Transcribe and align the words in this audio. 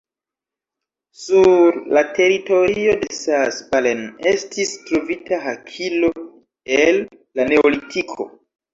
Sur 1.25 1.77
la 1.97 2.03
teritorio 2.15 2.97
de 3.05 3.11
Saas-Balen 3.19 4.03
estis 4.33 4.75
trovita 4.91 5.43
hakilo 5.47 6.13
el 6.83 7.03
la 7.39 7.51
neolitiko. 7.55 8.33